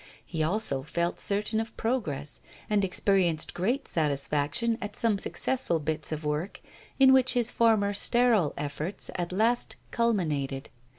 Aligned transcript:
He 0.25 0.41
also 0.41 0.81
felt 0.81 1.19
certain 1.19 1.59
of 1.59 1.77
progress, 1.77 2.41
and 2.71 2.83
experienced 2.83 3.53
great 3.53 3.87
satisfaction 3.87 4.79
at 4.81 4.95
some 4.95 5.19
successful 5.19 5.77
bits 5.79 6.11
of 6.11 6.25
work, 6.25 6.59
in 6.99 7.13
which 7.13 7.33
his 7.33 7.51
former 7.51 7.93
sterile 7.93 8.55
efforts 8.57 9.11
at 9.13 9.31
last 9.31 9.75
culminated. 9.91 10.71